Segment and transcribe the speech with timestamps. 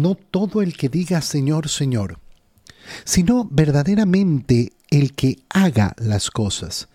[0.00, 2.18] no todo el que diga Señor, Señor,
[3.04, 6.88] sino verdaderamente el que haga las cosas.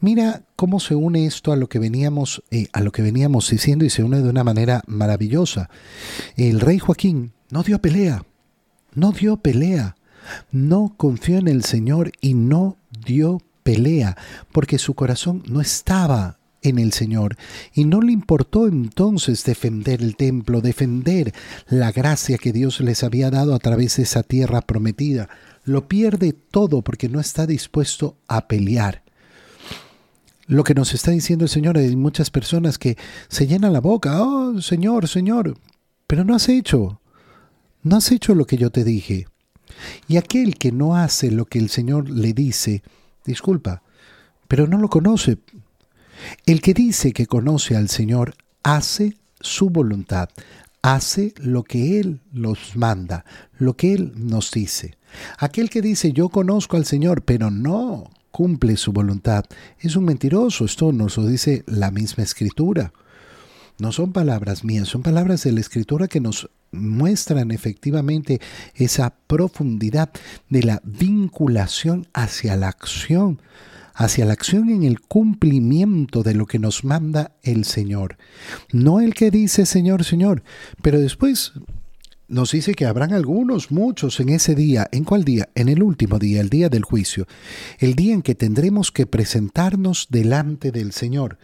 [0.00, 3.84] Mira cómo se une esto a lo que veníamos, eh, a lo que veníamos diciendo
[3.84, 5.68] y se une de una manera maravillosa.
[6.36, 8.24] El rey Joaquín no dio pelea,
[8.94, 9.96] no dio pelea,
[10.50, 14.16] no confió en el Señor y no dio pelea,
[14.52, 17.36] porque su corazón no estaba en el Señor
[17.72, 21.32] y no le importó entonces defender el templo, defender
[21.68, 25.28] la gracia que Dios les había dado a través de esa tierra prometida.
[25.64, 29.02] Lo pierde todo porque no está dispuesto a pelear.
[30.46, 32.96] Lo que nos está diciendo el Señor, hay muchas personas que
[33.28, 35.58] se llenan la boca, oh Señor, Señor,
[36.06, 37.00] pero no has hecho,
[37.82, 39.26] no has hecho lo que yo te dije.
[40.06, 42.82] Y aquel que no hace lo que el Señor le dice,
[43.24, 43.82] disculpa,
[44.46, 45.38] pero no lo conoce.
[46.44, 50.28] El que dice que conoce al Señor hace su voluntad,
[50.82, 53.24] hace lo que Él nos manda,
[53.58, 54.96] lo que Él nos dice.
[55.38, 59.44] Aquel que dice yo conozco al Señor, pero no cumple su voluntad,
[59.80, 60.64] es un mentiroso.
[60.64, 62.92] Esto nos lo dice la misma escritura.
[63.78, 68.40] No son palabras mías, son palabras de la escritura que nos muestran efectivamente
[68.74, 70.10] esa profundidad
[70.48, 73.40] de la vinculación hacia la acción,
[73.96, 78.18] hacia la acción en el cumplimiento de lo que nos manda el Señor.
[78.70, 80.42] No el que dice Señor, Señor,
[80.82, 81.54] pero después
[82.28, 84.86] nos dice que habrán algunos, muchos en ese día.
[84.92, 85.48] ¿En cuál día?
[85.54, 87.26] En el último día, el día del juicio,
[87.78, 91.38] el día en que tendremos que presentarnos delante del Señor.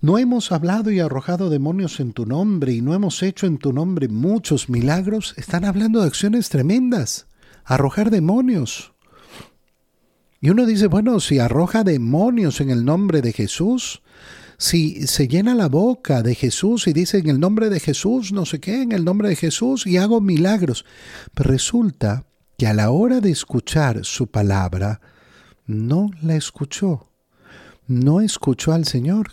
[0.00, 3.74] No hemos hablado y arrojado demonios en tu nombre y no hemos hecho en tu
[3.74, 5.34] nombre muchos milagros.
[5.36, 7.26] Están hablando de acciones tremendas.
[7.64, 8.94] Arrojar demonios.
[10.40, 14.02] Y uno dice, bueno, si arroja demonios en el nombre de Jesús,
[14.56, 18.46] si se llena la boca de Jesús y dice en el nombre de Jesús, no
[18.46, 20.84] sé qué, en el nombre de Jesús y hago milagros.
[21.34, 22.26] Pero resulta
[22.58, 25.00] que a la hora de escuchar su palabra,
[25.66, 27.08] no la escuchó.
[27.86, 29.30] No escuchó al Señor.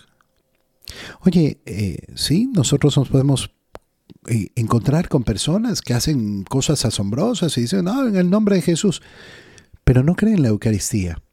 [1.22, 3.52] Oye, eh, sí, nosotros nos podemos
[4.28, 8.62] eh, encontrar con personas que hacen cosas asombrosas y dicen, no, en el nombre de
[8.62, 9.02] Jesús,
[9.88, 11.24] pero no creen la Eucaristía.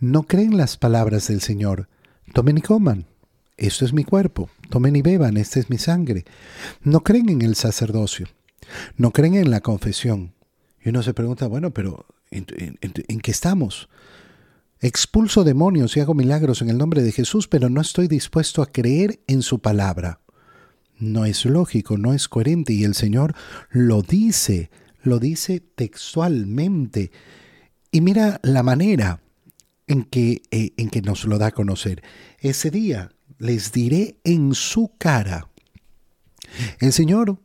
[0.00, 1.88] No creen las palabras del Señor.
[2.34, 3.06] Tomen y coman.
[3.56, 4.50] Esto es mi cuerpo.
[4.68, 5.36] Tomen y beban.
[5.36, 6.24] Esta es mi sangre.
[6.82, 8.26] No creen en el sacerdocio.
[8.96, 10.34] No creen en la confesión.
[10.84, 12.46] Y uno se pregunta, bueno, pero ¿en,
[12.80, 13.88] en qué estamos?
[14.80, 18.72] Expulso demonios y hago milagros en el nombre de Jesús, pero no estoy dispuesto a
[18.72, 20.18] creer en su palabra.
[20.98, 23.36] No es lógico, no es coherente y el Señor
[23.70, 24.68] lo dice,
[25.02, 27.10] lo dice textualmente.
[27.90, 29.20] Y mira la manera
[29.86, 32.02] en que, eh, en que nos lo da a conocer.
[32.38, 35.48] Ese día les diré en su cara.
[36.80, 37.38] El Señor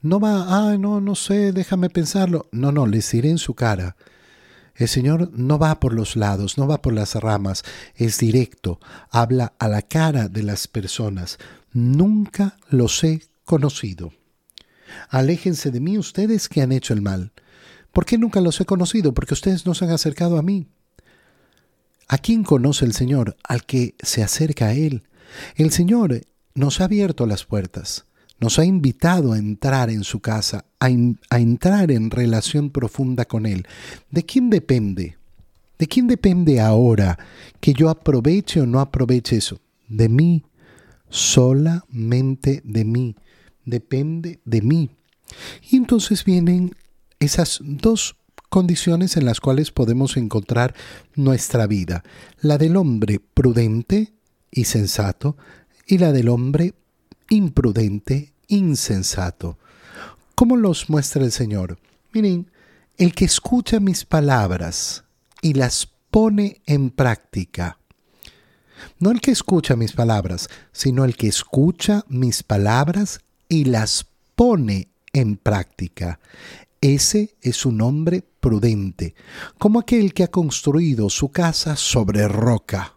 [0.00, 2.48] no va, ah, no, no sé, déjame pensarlo.
[2.52, 3.96] No, no, les diré en su cara.
[4.74, 7.62] El Señor no va por los lados, no va por las ramas,
[7.94, 8.80] es directo,
[9.10, 11.38] habla a la cara de las personas.
[11.72, 14.12] Nunca los he conocido.
[15.08, 17.32] Aléjense de mí ustedes que han hecho el mal.
[17.92, 19.12] ¿Por qué nunca los he conocido?
[19.12, 20.66] Porque ustedes no se han acercado a mí.
[22.08, 23.36] ¿A quién conoce el Señor?
[23.44, 25.02] Al que se acerca a Él.
[25.56, 26.22] El Señor
[26.54, 28.06] nos ha abierto las puertas
[28.42, 30.90] nos ha invitado a entrar en su casa, a,
[31.38, 33.68] entrar en relación profunda con Él.
[34.10, 35.16] ¿De quién depende?
[35.78, 37.16] ¿De quién depende ahora
[37.60, 39.60] que yo aproveche o no aproveche eso?
[39.88, 40.42] De mí,
[41.08, 43.14] solamente de mí.
[43.64, 44.90] Depende de mí.
[45.70, 46.74] Y entonces vienen
[47.20, 48.16] esas dos
[48.48, 50.74] condiciones en las cuales podemos encontrar
[51.14, 52.02] nuestra vida.
[52.40, 54.12] La del hombre prudente
[54.50, 55.36] y sensato
[55.86, 56.74] y la del hombre
[57.30, 59.58] imprudente insensato.
[60.34, 61.78] ¿Cómo los muestra el Señor?
[62.12, 62.50] Miren,
[62.98, 65.04] el que escucha mis palabras
[65.40, 67.78] y las pone en práctica.
[68.98, 73.20] No el que escucha mis palabras, sino el que escucha mis palabras
[73.52, 76.18] y las pone en práctica.
[76.80, 79.14] Ese es un hombre prudente,
[79.58, 82.94] como aquel que ha construido su casa sobre roca.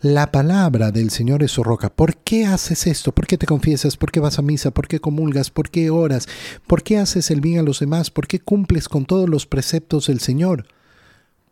[0.00, 1.90] La palabra del Señor es su roca.
[1.90, 3.10] ¿Por qué haces esto?
[3.10, 3.96] ¿Por qué te confiesas?
[3.96, 4.70] ¿Por qué vas a misa?
[4.70, 5.50] ¿Por qué comulgas?
[5.50, 6.28] ¿Por qué oras?
[6.68, 8.12] ¿Por qué haces el bien a los demás?
[8.12, 10.68] ¿Por qué cumples con todos los preceptos del Señor?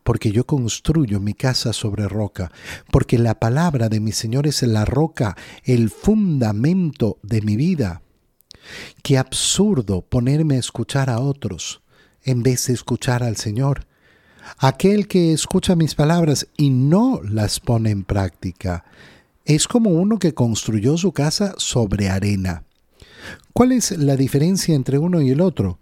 [0.07, 2.49] Porque yo construyo mi casa sobre roca,
[2.93, 8.01] porque la palabra de mi Señor es la roca, el fundamento de mi vida.
[9.03, 11.81] Qué absurdo ponerme a escuchar a otros
[12.23, 13.85] en vez de escuchar al Señor.
[14.59, 18.85] Aquel que escucha mis palabras y no las pone en práctica
[19.43, 22.63] es como uno que construyó su casa sobre arena.
[23.51, 25.79] ¿Cuál es la diferencia entre uno y el otro?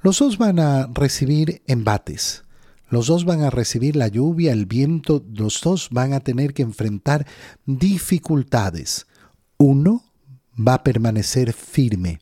[0.00, 2.43] Los dos van a recibir embates.
[2.88, 6.62] Los dos van a recibir la lluvia, el viento, los dos van a tener que
[6.62, 7.26] enfrentar
[7.66, 9.06] dificultades.
[9.56, 10.04] Uno
[10.56, 12.20] va a permanecer firme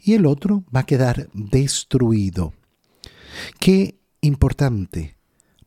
[0.00, 2.52] y el otro va a quedar destruido.
[3.58, 5.16] Qué importante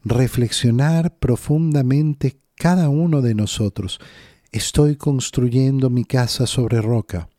[0.04, 4.00] reflexionar profundamente cada uno de nosotros.
[4.52, 7.30] Estoy construyendo mi casa sobre roca.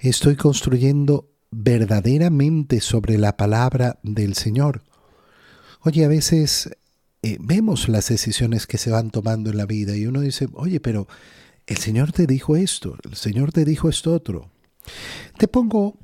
[0.00, 4.82] Estoy construyendo verdaderamente sobre la palabra del Señor.
[5.88, 6.68] Oye, a veces
[7.22, 10.80] eh, vemos las decisiones que se van tomando en la vida y uno dice, oye,
[10.80, 11.08] pero
[11.66, 14.50] el Señor te dijo esto, el Señor te dijo esto otro.
[15.38, 15.98] Te pongo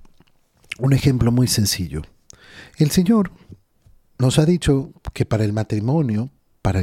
[0.78, 2.00] un ejemplo muy sencillo.
[2.78, 3.30] El Señor
[4.18, 6.30] nos ha dicho que para el matrimonio,
[6.62, 6.80] para,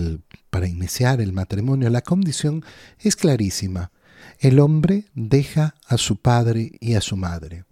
[0.67, 2.63] iniciar el matrimonio, la condición
[2.99, 3.91] es clarísima.
[4.37, 7.65] El hombre deja a su padre y a su madre.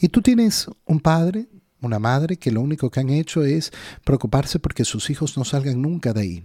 [0.00, 1.46] Y tú tienes un padre,
[1.84, 3.72] una madre que lo único que han hecho es
[4.04, 6.44] preocuparse porque sus hijos no salgan nunca de ahí.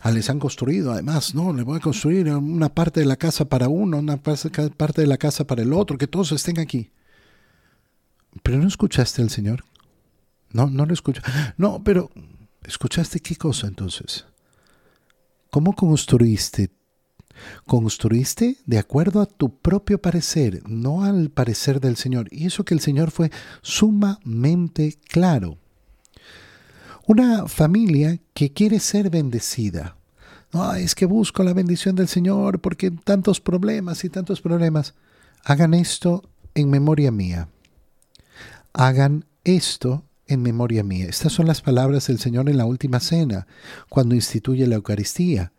[0.00, 3.46] Ah, les han construido, además, no, le voy a construir una parte de la casa
[3.46, 6.90] para uno, una parte de la casa para el otro, que todos estén aquí.
[8.42, 9.64] Pero no escuchaste al Señor.
[10.52, 11.22] No, no lo escucho.
[11.56, 12.10] No, pero
[12.64, 14.24] ¿escuchaste qué cosa entonces?
[15.50, 16.70] ¿Cómo construiste?
[17.66, 22.28] Construiste de acuerdo a tu propio parecer, no al parecer del Señor.
[22.30, 23.30] Y eso que el Señor fue
[23.62, 25.58] sumamente claro.
[27.06, 29.96] Una familia que quiere ser bendecida.
[30.78, 34.94] Es que busco la bendición del Señor porque tantos problemas y tantos problemas.
[35.44, 37.48] Hagan esto en memoria mía.
[38.72, 41.06] Hagan esto en memoria mía.
[41.08, 43.46] Estas son las palabras del Señor en la última cena,
[43.88, 45.52] cuando instituye la Eucaristía.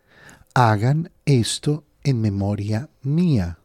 [0.54, 3.58] Hagan esto en memoria mía.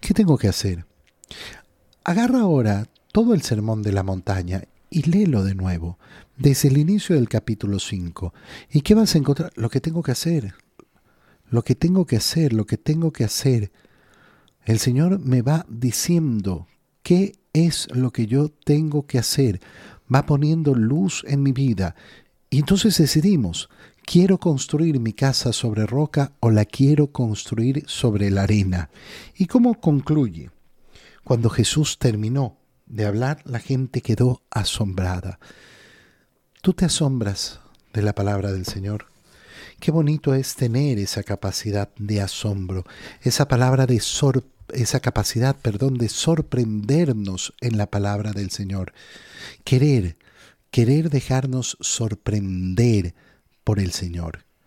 [0.00, 0.86] ¿Qué tengo que hacer?
[2.04, 5.98] Agarra ahora todo el sermón de la montaña y léelo de nuevo,
[6.36, 8.32] desde el inicio del capítulo 5.
[8.70, 9.52] ¿Y qué vas a encontrar?
[9.56, 10.54] Lo que tengo que hacer.
[11.50, 13.72] Lo que tengo que hacer, lo que tengo que hacer.
[14.64, 16.66] El Señor me va diciendo
[17.02, 19.60] qué es lo que yo tengo que hacer.
[20.12, 21.94] Va poniendo luz en mi vida.
[22.50, 23.68] Y entonces decidimos,
[24.10, 28.88] ¿quiero construir mi casa sobre roca o la quiero construir sobre la arena?
[29.36, 30.50] ¿Y cómo concluye?
[31.24, 32.56] Cuando Jesús terminó
[32.86, 35.38] de hablar, la gente quedó asombrada.
[36.62, 37.60] ¿Tú te asombras
[37.92, 39.08] de la palabra del Señor?
[39.78, 42.84] Qué bonito es tener esa capacidad de asombro,
[43.20, 48.92] esa palabra de sorpresa esa capacidad, perdón, de sorprendernos en la palabra del Señor.
[49.64, 50.18] Querer,
[50.70, 53.14] querer dejarnos sorprender
[53.68, 54.47] por el Señor.